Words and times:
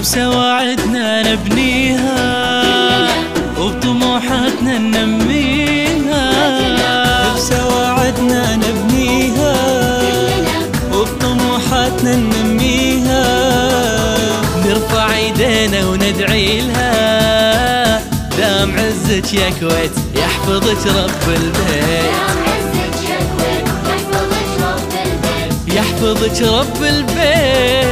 بسواعدنا 0.00 1.32
نبنيها 1.32 2.22
وبطموحاتنا 3.58 4.78
ننميها. 4.78 6.24
بسواعدنا 7.34 8.56
نبنيها 8.56 9.54
وبطموحاتنا 10.92 12.16
ننميها. 12.16 13.24
نرفع 14.66 15.16
ايدينا 15.16 15.88
وندعي 15.88 16.60
لها 16.60 18.02
دام 18.38 18.74
عزك 18.78 19.34
يا 19.34 19.50
كويت 19.60 19.92
يحفظك 20.16 20.86
رب 20.86 21.28
البيت. 21.28 22.12
يحفظك 25.68 26.42
رب 26.42 26.82
البيت. 26.82 27.91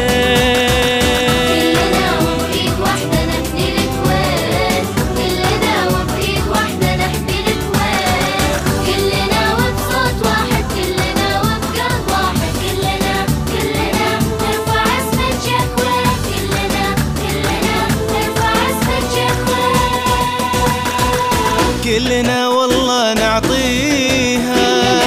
كلنا 21.91 22.48
والله 22.48 23.14
نعطيها 23.14 25.00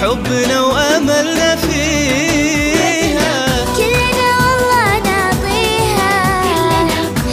حبنا 0.00 0.60
وأملنا 0.60 1.56
فيها. 1.56 3.32
كلنا 3.76 4.28
والله 4.40 4.88
نعطيها 5.10 6.14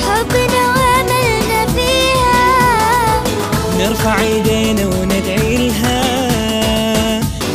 حبنا 0.03 0.61
وأملنا 0.73 1.61
فيها. 1.75 2.43
نرفع 3.79 4.19
ايدينا 4.21 4.85
وندعي 4.85 5.57
لها. 5.57 6.01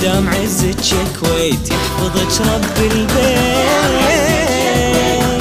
دام 0.03 0.29
عزك 0.29 0.93
يا 0.93 1.05
كويت 1.21 1.71
يحفظك 1.71 2.47
رب 2.47 2.77
البيت. 2.79 3.73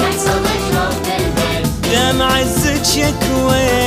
يحفظك 0.01 0.63
رب 0.75 1.05
البيت. 1.19 1.91
دام 1.91 2.21
عزك 2.21 2.97
يا 2.97 3.11
كويت 3.11 3.80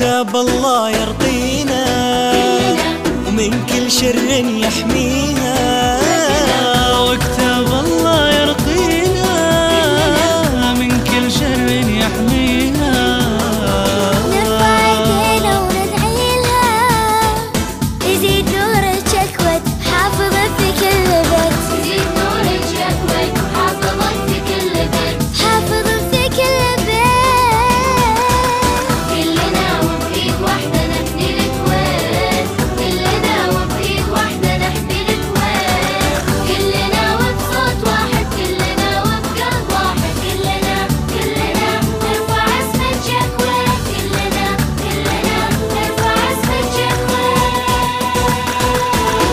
وكتاب 0.00 0.36
الله 0.36 0.90
يرضينا. 0.90 1.84
ومن 3.28 3.50
كل 3.68 3.90
شر 3.90 4.30
يحمينا. 4.64 5.59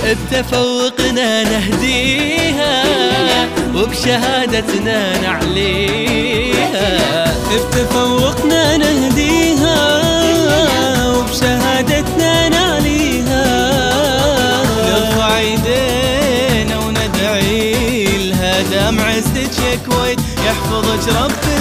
بتفوقنا 0.07 1.43
نهديها 1.43 2.83
وبشهادتنا 3.75 5.21
نعليها. 5.21 6.87
بتفوقنا 7.51 8.77
نهديها 8.77 9.77
وبشهادتنا 11.07 12.49
نعليها. 12.49 13.45
نرفع 14.87 15.37
ايدينا 15.37 16.77
وندعي 16.79 18.17
لها 18.17 18.61
دام 18.61 18.99
عزتك 18.99 19.79
كويت 19.89 20.19
يحفظك 20.45 21.07
رب 21.15 21.31
البيت 21.31 21.56